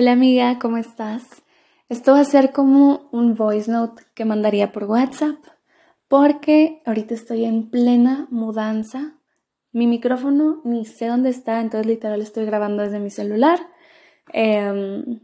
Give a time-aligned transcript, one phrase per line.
[0.00, 1.24] Hola amiga, ¿cómo estás?
[1.88, 5.38] Esto va a ser como un voice note que mandaría por WhatsApp
[6.06, 9.14] porque ahorita estoy en plena mudanza.
[9.72, 13.58] Mi micrófono ni sé dónde está, entonces literal estoy grabando desde mi celular.
[14.32, 15.18] Em,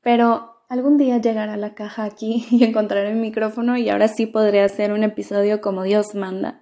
[0.00, 4.62] pero algún día llegará la caja aquí y encontraré mi micrófono y ahora sí podré
[4.62, 6.60] hacer un episodio como Dios manda.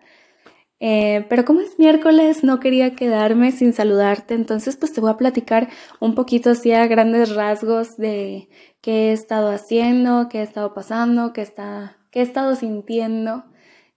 [0.80, 5.16] Eh, pero como es miércoles, no quería quedarme sin saludarte, entonces pues te voy a
[5.16, 5.68] platicar
[5.98, 8.48] un poquito así a grandes rasgos de
[8.80, 13.44] qué he estado haciendo, qué he estado pasando, qué, está, qué he estado sintiendo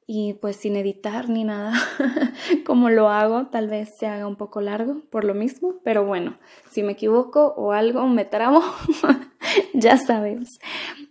[0.08, 1.74] y pues sin editar ni nada,
[2.66, 6.40] como lo hago, tal vez se haga un poco largo por lo mismo, pero bueno,
[6.72, 8.64] si me equivoco o algo me trabo,
[9.76, 10.50] ya sabes.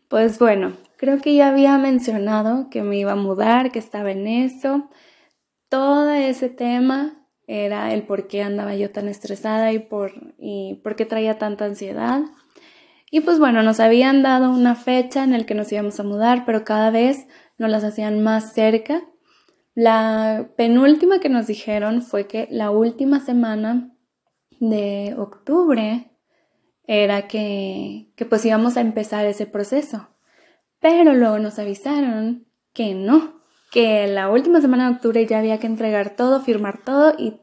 [0.09, 4.27] Pues bueno, creo que ya había mencionado que me iba a mudar, que estaba en
[4.27, 4.91] eso
[5.71, 10.97] todo ese tema era el por qué andaba yo tan estresada y por, y por
[10.97, 12.21] qué traía tanta ansiedad.
[13.11, 16.45] Y pues bueno, nos habían dado una fecha en la que nos íbamos a mudar,
[16.45, 19.03] pero cada vez nos las hacían más cerca.
[19.75, 23.91] La penúltima que nos dijeron fue que la última semana
[24.61, 26.11] de octubre
[26.87, 30.09] era que, que pues íbamos a empezar ese proceso.
[30.81, 33.40] Pero luego nos avisaron que no,
[33.71, 37.41] que la última semana de octubre ya había que entregar todo, firmar todo y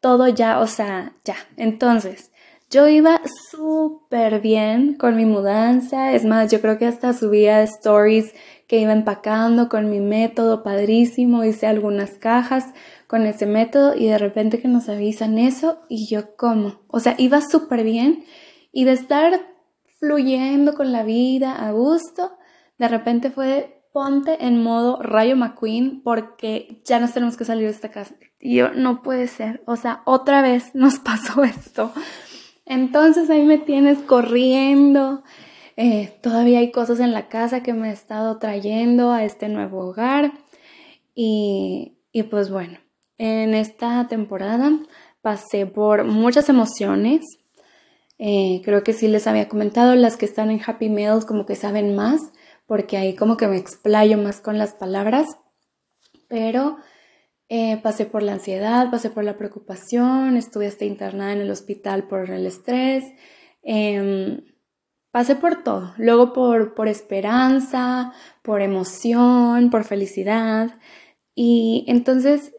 [0.00, 1.36] todo ya, o sea, ya.
[1.56, 2.32] Entonces,
[2.72, 3.20] yo iba
[3.50, 8.32] súper bien con mi mudanza, es más, yo creo que hasta subía stories
[8.66, 12.72] que iba empacando con mi método padrísimo, hice algunas cajas
[13.06, 17.14] con ese método y de repente que nos avisan eso y yo como, o sea,
[17.18, 18.24] iba súper bien
[18.72, 19.38] y de estar
[19.98, 22.32] fluyendo con la vida a gusto,
[22.78, 27.70] de repente fue ponte en modo Rayo McQueen porque ya nos tenemos que salir de
[27.70, 28.14] esta casa.
[28.40, 29.62] Y yo, no puede ser.
[29.66, 31.92] O sea, otra vez nos pasó esto.
[32.64, 35.22] Entonces ahí me tienes corriendo.
[35.76, 39.80] Eh, todavía hay cosas en la casa que me he estado trayendo a este nuevo
[39.86, 40.32] hogar.
[41.14, 42.78] Y, y pues bueno,
[43.18, 44.72] en esta temporada
[45.20, 47.20] pasé por muchas emociones.
[48.18, 51.56] Eh, creo que sí les había comentado, las que están en Happy Meals como que
[51.56, 52.20] saben más
[52.66, 55.26] porque ahí como que me explayo más con las palabras,
[56.28, 56.78] pero
[57.48, 62.08] eh, pasé por la ansiedad, pasé por la preocupación, estuve hasta internada en el hospital
[62.08, 63.04] por el estrés,
[63.62, 64.42] em,
[65.10, 68.12] pasé por todo, luego por, por esperanza,
[68.42, 70.78] por emoción, por felicidad,
[71.34, 72.52] y entonces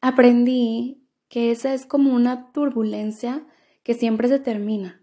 [0.00, 3.46] aprendí que esa es como una turbulencia
[3.82, 5.02] que siempre se termina.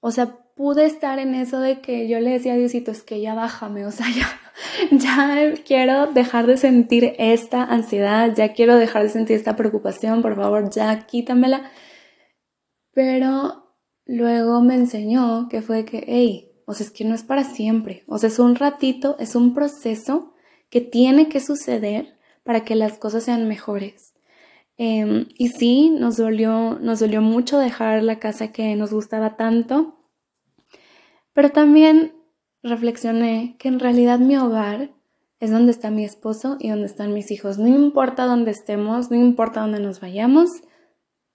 [0.00, 3.20] O sea, pude estar en eso de que yo le decía a Diosito, es que
[3.20, 4.06] ya bájame, o sea,
[4.90, 10.22] ya, ya quiero dejar de sentir esta ansiedad, ya quiero dejar de sentir esta preocupación,
[10.22, 11.70] por favor, ya quítamela.
[12.92, 13.74] Pero
[14.06, 18.04] luego me enseñó que fue que, hey, o sea, es que no es para siempre,
[18.08, 20.34] o sea, es un ratito, es un proceso
[20.70, 24.14] que tiene que suceder para que las cosas sean mejores.
[24.78, 29.95] Em, y sí, nos dolió, nos dolió mucho dejar la casa que nos gustaba tanto,
[31.36, 32.14] pero también
[32.62, 34.90] reflexioné que en realidad mi hogar
[35.38, 37.58] es donde está mi esposo y donde están mis hijos.
[37.58, 40.48] No importa dónde estemos, no importa dónde nos vayamos,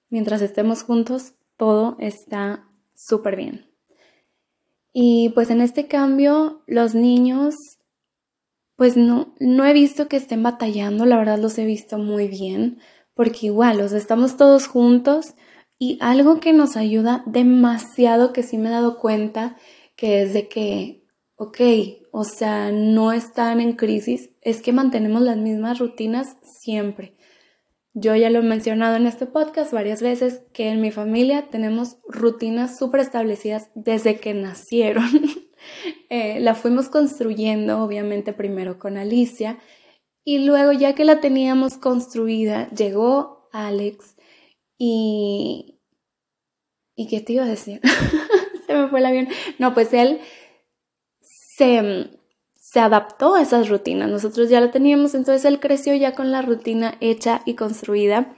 [0.10, 3.70] mientras estemos juntos, todo está súper bien.
[4.92, 7.54] Y pues en este cambio, los niños,
[8.78, 12.80] pues no, no he visto que estén batallando, la verdad los he visto muy bien,
[13.14, 15.36] porque igual, los estamos todos juntos
[15.78, 19.58] y algo que nos ayuda demasiado, que sí me he dado cuenta,
[20.02, 21.60] que es de que, ok,
[22.12, 27.16] o sea, no están en crisis, es que mantenemos las mismas rutinas siempre.
[27.94, 31.98] Yo ya lo he mencionado en este podcast varias veces que en mi familia tenemos
[32.08, 35.08] rutinas súper establecidas desde que nacieron.
[36.10, 39.60] eh, la fuimos construyendo, obviamente, primero con Alicia
[40.26, 44.16] y luego ya que la teníamos construida, llegó Alex
[44.80, 45.78] y...
[46.96, 47.82] ¿Y qué te iba a decir?
[48.74, 49.28] me fue el avión.
[49.60, 50.20] No, pues él
[51.22, 52.10] se,
[52.56, 54.10] se adaptó a esas rutinas.
[54.10, 58.36] Nosotros ya la teníamos, entonces él creció ya con la rutina hecha y construida.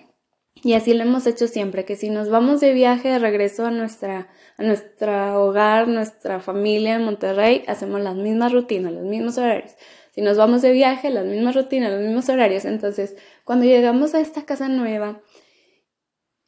[0.64, 3.72] Y así lo hemos hecho siempre, que si nos vamos de viaje de regreso a
[3.72, 9.76] nuestra a nuestro hogar, nuestra familia en Monterrey, hacemos las mismas rutinas, los mismos horarios.
[10.12, 12.66] Si nos vamos de viaje, las mismas rutinas, los mismos horarios.
[12.66, 15.22] Entonces, cuando llegamos a esta casa nueva,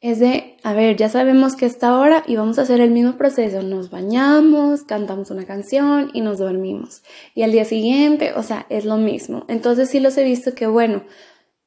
[0.00, 3.16] es de, a ver, ya sabemos que esta hora y vamos a hacer el mismo
[3.16, 3.62] proceso.
[3.62, 7.02] Nos bañamos, cantamos una canción y nos dormimos.
[7.34, 9.44] Y al día siguiente, o sea, es lo mismo.
[9.48, 11.04] Entonces sí los he visto que, bueno,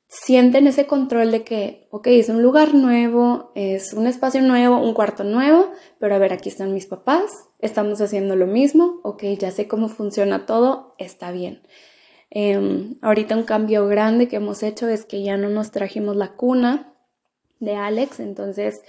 [0.08, 4.94] sienten ese control de que, ok, es un lugar nuevo, es un espacio nuevo, un
[4.94, 9.52] cuarto nuevo, pero a ver, aquí están mis papás, estamos haciendo lo mismo, ok, ya
[9.52, 11.62] sé cómo funciona todo, está bien.
[12.32, 16.36] Em, ahorita un cambio grande que hemos hecho es que ya no nos trajimos la
[16.36, 16.94] cuna
[17.60, 18.82] de Alex, entonces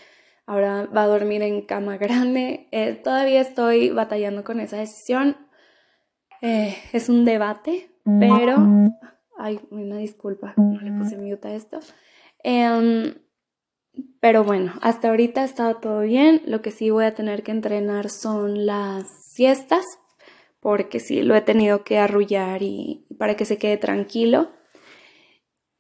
[0.47, 2.69] ahora va a dormir en cama grande.
[2.73, 5.37] Eh, todavía estoy batallando con esa decisión.
[6.43, 8.57] Eh, es un debate, pero...
[9.43, 11.81] Ay, una disculpa, no le puse mute a esto.
[12.43, 13.15] Em,
[14.21, 16.43] pero bueno, hasta ahorita ha estado todo bien.
[16.45, 19.85] Lo que sí voy a tener que entrenar son las siestas,
[20.61, 24.51] porque sí lo he tenido que arrullar y para que se quede tranquilo.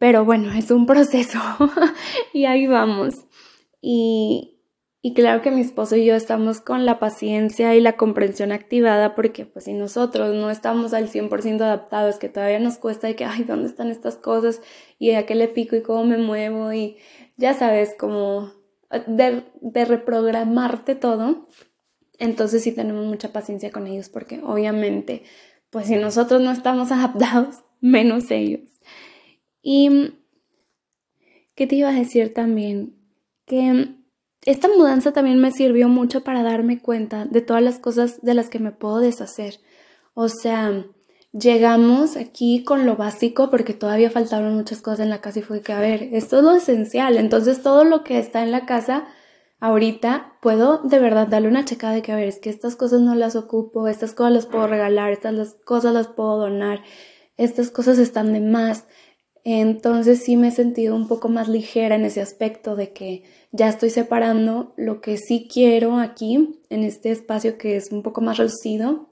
[0.00, 1.38] Pero bueno, es un proceso
[2.32, 3.26] y ahí vamos.
[3.82, 4.62] Y,
[5.02, 9.14] y claro que mi esposo y yo estamos con la paciencia y la comprensión activada
[9.14, 13.26] porque pues si nosotros no estamos al 100% adaptados, que todavía nos cuesta de que,
[13.26, 14.62] ay, ¿dónde están estas cosas?
[14.98, 16.96] Y a qué le pico y cómo me muevo y
[17.36, 18.54] ya sabes, como
[19.06, 21.46] de, de reprogramarte todo.
[22.18, 25.24] Entonces sí tenemos mucha paciencia con ellos porque obviamente,
[25.68, 28.80] pues si nosotros no estamos adaptados, menos ellos.
[29.62, 30.14] Y,
[31.54, 32.96] ¿qué te iba a decir también?
[33.46, 33.94] Que
[34.44, 38.48] esta mudanza también me sirvió mucho para darme cuenta de todas las cosas de las
[38.48, 39.60] que me puedo deshacer.
[40.14, 40.86] O sea,
[41.32, 45.60] llegamos aquí con lo básico porque todavía faltaron muchas cosas en la casa y fue
[45.60, 47.16] que, a ver, esto es lo esencial.
[47.16, 49.08] Entonces todo lo que está en la casa
[49.60, 53.00] ahorita puedo de verdad darle una checada de que, a ver, es que estas cosas
[53.02, 56.82] no las ocupo, estas cosas las puedo regalar, estas las cosas las puedo donar,
[57.36, 58.86] estas cosas están de más.
[59.44, 63.68] Entonces sí me he sentido un poco más ligera en ese aspecto de que ya
[63.68, 68.36] estoy separando lo que sí quiero aquí, en este espacio que es un poco más
[68.38, 69.10] reducido,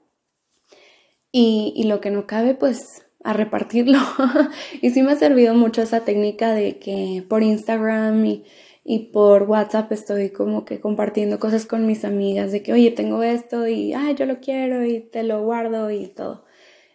[1.31, 3.99] y, lo que no cabe, pues a repartirlo.
[4.81, 8.45] y sí me ha servido mucho esa técnica de que por Instagram y,
[8.83, 13.23] y por WhatsApp estoy como que compartiendo cosas con mis amigas de que, oye, tengo
[13.23, 16.45] esto y, ay, yo lo quiero y te lo guardo y todo.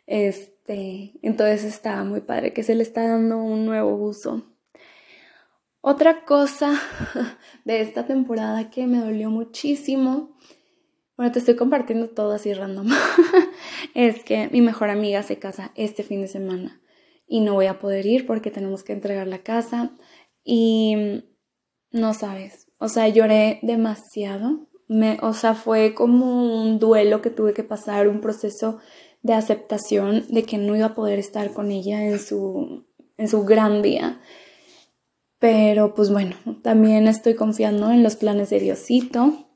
[0.07, 4.43] Este, entonces está muy padre que se le está dando un nuevo uso.
[5.81, 6.81] Otra cosa
[7.65, 10.37] de esta temporada que me dolió muchísimo,
[11.17, 12.89] bueno, te estoy compartiendo todo así random,
[13.95, 16.81] es que mi mejor amiga se casa este fin de semana
[17.27, 19.93] y no voy a poder ir porque tenemos que entregar la casa
[20.43, 21.23] y
[21.91, 27.55] no sabes, o sea, lloré demasiado, me, o sea, fue como un duelo que tuve
[27.55, 28.81] que pasar, un proceso
[29.25, 32.85] de aceptación de que no iba a poder estar con ella en su,
[33.17, 34.21] en su gran día.
[35.39, 39.49] Pero pues bueno, también estoy confiando en los planes de Diosito,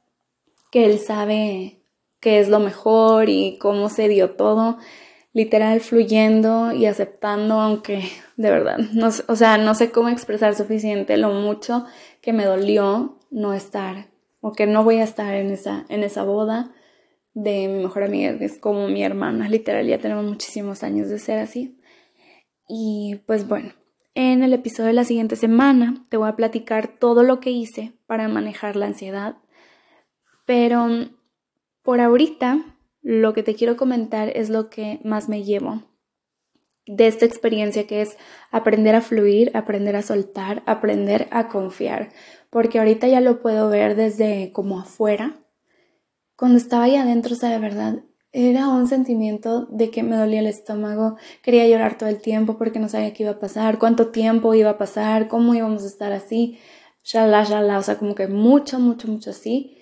[0.73, 1.83] que Él sabe
[2.19, 4.79] qué es lo mejor y cómo se dio todo,
[5.35, 8.05] literal fluyendo y aceptando, aunque
[8.39, 11.85] de verdad, no, o sea, no sé cómo expresar suficiente lo mucho
[12.23, 14.07] que me dolió no estar
[14.41, 16.73] o que no voy a estar en esa, en esa boda
[17.43, 21.19] de mi mejor amiga, que es como mi hermana, literal, ya tenemos muchísimos años de
[21.19, 21.79] ser así.
[22.69, 23.73] Y pues bueno,
[24.15, 27.93] en el episodio de la siguiente semana te voy a platicar todo lo que hice
[28.07, 29.37] para manejar la ansiedad,
[30.45, 30.89] pero
[31.83, 35.83] por ahorita lo que te quiero comentar es lo que más me llevo
[36.89, 38.17] de esta experiencia que es
[38.51, 42.11] aprender a fluir, aprender a soltar, aprender a confiar,
[42.51, 45.37] porque ahorita ya lo puedo ver desde como afuera.
[46.39, 50.39] Cuando estaba ahí adentro, o sea, de verdad, era un sentimiento de que me dolía
[50.39, 54.13] el estómago, quería llorar todo el tiempo porque no sabía qué iba a pasar, cuánto
[54.13, 56.57] tiempo iba a pasar, cómo íbamos a estar así,
[57.03, 59.79] shalá, shalá, o sea, como que mucho, mucho, mucho así.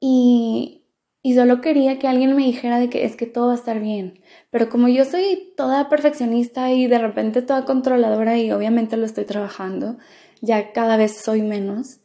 [0.00, 0.86] Y,
[1.22, 3.80] y solo quería que alguien me dijera de que es que todo va a estar
[3.80, 4.22] bien.
[4.50, 9.26] Pero como yo soy toda perfeccionista y de repente toda controladora y obviamente lo estoy
[9.26, 9.98] trabajando,
[10.40, 11.99] ya cada vez soy menos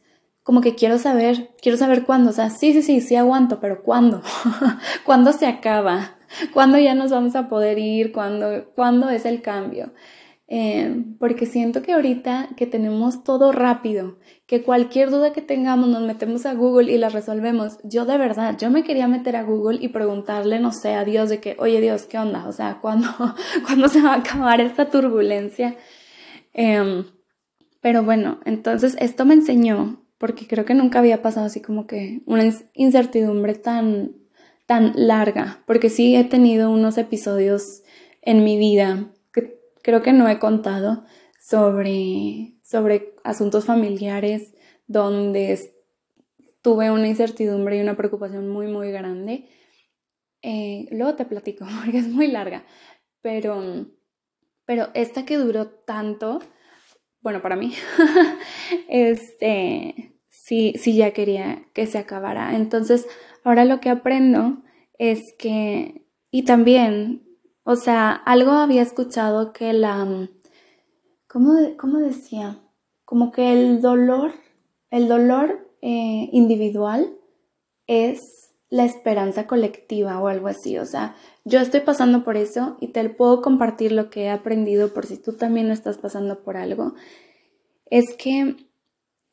[0.46, 3.82] como que quiero saber, quiero saber cuándo, o sea, sí, sí, sí, sí aguanto, pero
[3.82, 4.22] ¿cuándo?
[5.04, 6.18] ¿Cuándo se acaba?
[6.52, 8.12] ¿Cuándo ya nos vamos a poder ir?
[8.12, 9.92] ¿Cuándo, ¿cuándo es el cambio?
[10.46, 16.02] Eh, porque siento que ahorita que tenemos todo rápido, que cualquier duda que tengamos nos
[16.02, 17.78] metemos a Google y la resolvemos.
[17.82, 21.28] Yo de verdad, yo me quería meter a Google y preguntarle, no sé, a Dios
[21.28, 22.46] de que, oye Dios, ¿qué onda?
[22.46, 23.08] O sea, ¿cuándo,
[23.66, 25.74] ¿cuándo se va a acabar esta turbulencia?
[26.52, 27.04] Em,
[27.80, 32.22] pero bueno, entonces esto me enseñó porque creo que nunca había pasado así como que
[32.26, 32.44] una
[32.74, 34.16] incertidumbre tan,
[34.66, 37.82] tan larga, porque sí he tenido unos episodios
[38.22, 41.04] en mi vida que creo que no he contado
[41.38, 44.54] sobre, sobre asuntos familiares
[44.86, 45.58] donde
[46.62, 49.48] tuve una incertidumbre y una preocupación muy, muy grande.
[50.42, 52.64] Eh, luego te platico porque es muy larga,
[53.20, 53.86] pero,
[54.64, 56.40] pero esta que duró tanto
[57.26, 57.72] bueno, para mí,
[58.88, 62.54] este, sí, sí ya quería que se acabara.
[62.54, 63.08] Entonces,
[63.42, 64.58] ahora lo que aprendo
[64.96, 67.26] es que, y también,
[67.64, 70.28] o sea, algo había escuchado que la,
[71.26, 72.60] ¿cómo, cómo decía?
[73.04, 74.30] Como que el dolor,
[74.92, 77.12] el dolor eh, individual
[77.88, 80.78] es la esperanza colectiva o algo así.
[80.78, 84.92] O sea, yo estoy pasando por eso y te puedo compartir lo que he aprendido
[84.92, 86.94] por si tú también estás pasando por algo.
[87.90, 88.56] Es que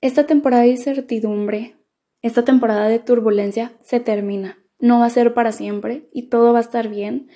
[0.02, 1.76] esta temporada de incertidumbre,
[2.22, 4.58] esta temporada de turbulencia se termina.
[4.80, 7.30] No va a ser para siempre y todo va a estar bien.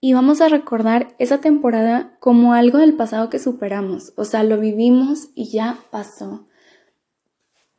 [0.00, 4.12] Y vamos a recordar esa temporada como algo del pasado que superamos.
[4.16, 6.46] O sea, lo vivimos y ya pasó.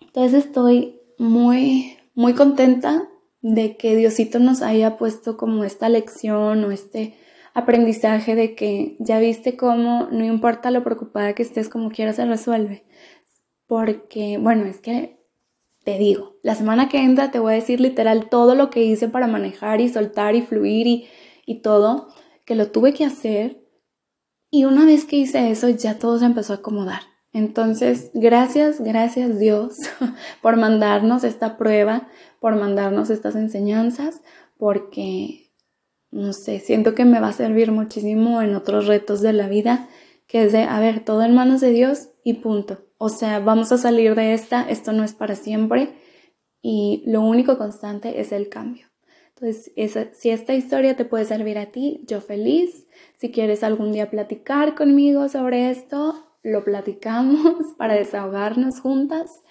[0.01, 3.07] Entonces estoy muy, muy contenta
[3.41, 7.15] de que Diosito nos haya puesto como esta lección o este
[7.53, 12.25] aprendizaje de que ya viste cómo no importa lo preocupada que estés, como quieras se
[12.25, 12.83] resuelve.
[13.67, 15.23] Porque, bueno, es que
[15.85, 19.07] te digo, la semana que entra te voy a decir literal todo lo que hice
[19.07, 21.07] para manejar y soltar y fluir y,
[21.45, 22.09] y todo,
[22.43, 23.63] que lo tuve que hacer.
[24.51, 27.08] Y una vez que hice eso, ya todo se empezó a acomodar.
[27.31, 29.75] Entonces, gracias, gracias Dios
[30.41, 32.07] por mandarnos esta prueba,
[32.39, 34.21] por mandarnos estas enseñanzas,
[34.57, 35.51] porque,
[36.11, 39.87] no sé, siento que me va a servir muchísimo en otros retos de la vida,
[40.27, 42.79] que es de, a ver, todo en manos de Dios y punto.
[42.97, 45.93] O sea, vamos a salir de esta, esto no es para siempre
[46.61, 48.87] y lo único constante es el cambio.
[49.29, 49.71] Entonces,
[50.13, 52.87] si esta historia te puede servir a ti, yo feliz.
[53.17, 59.43] Si quieres algún día platicar conmigo sobre esto, lo platicamos para desahogarnos juntas.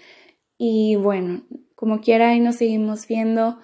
[0.57, 1.43] Y bueno,
[1.75, 3.59] como quiera, ahí nos seguimos viendo.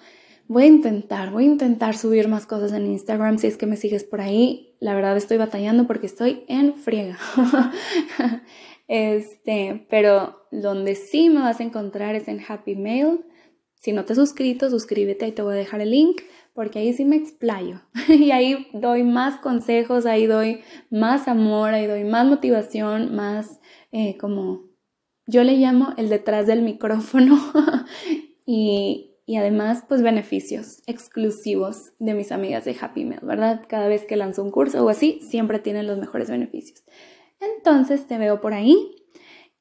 [0.47, 3.77] Voy a intentar, voy a intentar subir más cosas en Instagram si es que me
[3.77, 4.75] sigues por ahí.
[4.79, 7.17] La verdad estoy batallando porque estoy en friega.
[8.87, 13.25] este, pero donde sí me vas a encontrar es en Happy Mail.
[13.75, 16.21] Si no te has suscrito, suscríbete, ahí te voy a dejar el link
[16.55, 17.81] porque ahí sí me explayo.
[18.07, 23.59] Y ahí doy más consejos, ahí doy más amor, ahí doy más motivación, más
[23.91, 24.63] eh, como
[25.27, 27.37] yo le llamo el detrás del micrófono.
[28.47, 33.65] Y, además pues beneficios exclusivos de mis amigas de Happy Mail, ¿verdad?
[33.67, 36.83] Cada vez que lanzo un curso o así, siempre tienen los mejores beneficios.
[37.39, 38.77] Entonces te veo por ahí.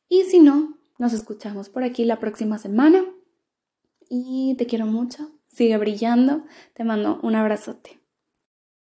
[0.06, 3.06] Y si no, nos escuchamos por aquí la próxima semana.
[4.10, 6.44] Y te quiero mucho sigue brillando.
[6.74, 8.03] Te mando un abrazote.